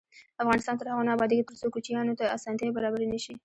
افغانستان 0.43 0.75
تر 0.77 0.87
هغو 0.91 1.07
نه 1.07 1.11
ابادیږي، 1.15 1.47
ترڅو 1.49 1.67
کوچیانو 1.73 2.17
ته 2.19 2.33
اسانتیاوې 2.37 2.75
برابرې 2.77 3.07
نشي. 3.13 3.33